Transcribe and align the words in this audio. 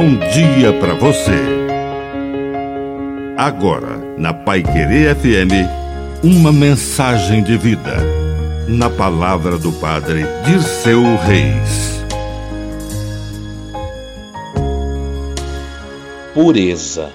bom 0.00 0.16
dia 0.16 0.72
para 0.80 0.94
você. 0.94 1.36
Agora, 3.36 3.98
na 4.16 4.32
Pai 4.32 4.62
Querer 4.62 5.14
FM, 5.14 6.24
uma 6.24 6.50
mensagem 6.50 7.42
de 7.42 7.58
vida. 7.58 7.98
Na 8.66 8.88
palavra 8.88 9.58
do 9.58 9.70
Padre 9.72 10.24
Dirceu 10.46 11.02
Reis. 11.18 12.00
Pureza. 16.32 17.12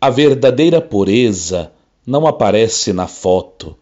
A 0.00 0.10
verdadeira 0.10 0.80
pureza 0.80 1.72
não 2.06 2.24
aparece 2.24 2.92
na 2.92 3.08
foto. 3.08 3.76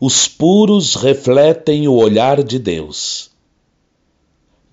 Os 0.00 0.26
puros 0.26 0.94
refletem 0.94 1.86
o 1.86 1.92
olhar 1.92 2.42
de 2.42 2.58
Deus. 2.58 3.33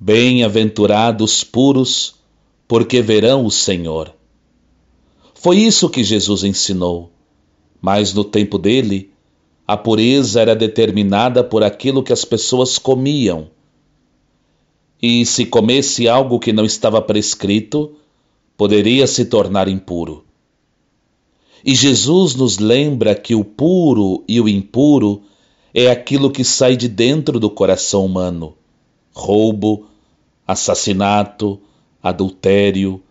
Bem-aventurados 0.03 1.43
puros, 1.43 2.15
porque 2.67 3.03
verão 3.03 3.45
o 3.45 3.51
Senhor. 3.51 4.11
Foi 5.35 5.59
isso 5.59 5.91
que 5.91 6.03
Jesus 6.03 6.43
ensinou, 6.43 7.11
mas 7.79 8.11
no 8.11 8.23
tempo 8.23 8.57
dele, 8.57 9.11
a 9.67 9.77
pureza 9.77 10.41
era 10.41 10.55
determinada 10.55 11.43
por 11.43 11.63
aquilo 11.63 12.01
que 12.01 12.11
as 12.11 12.25
pessoas 12.25 12.79
comiam. 12.79 13.51
E 14.99 15.23
se 15.23 15.45
comesse 15.45 16.09
algo 16.09 16.39
que 16.39 16.51
não 16.51 16.65
estava 16.65 16.99
prescrito, 16.99 17.93
poderia 18.57 19.05
se 19.05 19.25
tornar 19.25 19.67
impuro. 19.67 20.25
E 21.63 21.75
Jesus 21.75 22.33
nos 22.33 22.57
lembra 22.57 23.13
que 23.13 23.35
o 23.35 23.45
puro 23.45 24.23
e 24.27 24.41
o 24.41 24.49
impuro 24.49 25.21
é 25.71 25.91
aquilo 25.91 26.31
que 26.31 26.43
sai 26.43 26.75
de 26.75 26.87
dentro 26.87 27.39
do 27.39 27.51
coração 27.51 28.03
humano: 28.03 28.55
roubo, 29.13 29.90
assassinato, 30.51 31.59
adultério, 32.01 33.01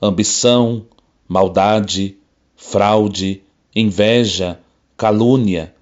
ambição, 0.00 0.84
maldade, 1.28 2.16
fraude, 2.56 3.42
inveja, 3.74 4.58
calúnia. 4.96 5.74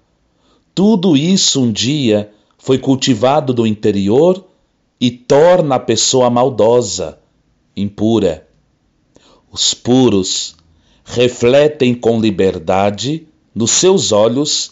Tudo 0.73 1.17
isso 1.17 1.61
um 1.61 1.71
dia 1.71 2.31
foi 2.57 2.77
cultivado 2.77 3.53
do 3.53 3.65
interior 3.65 4.45
e 4.99 5.09
torna 5.09 5.75
a 5.75 5.79
pessoa 5.79 6.29
maldosa, 6.29 7.19
impura. 7.75 8.47
Os 9.51 9.73
puros 9.73 10.55
refletem 11.03 11.95
com 11.95 12.19
liberdade 12.19 13.27
nos 13.55 13.71
seus 13.71 14.11
olhos 14.11 14.71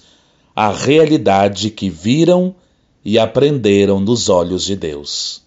a 0.56 0.70
realidade 0.70 1.72
que 1.72 1.89
viram 1.89 2.56
e 3.04 3.17
aprenderam 3.17 4.00
nos 4.00 4.28
olhos 4.30 4.64
de 4.64 4.76
Deus. 4.76 5.47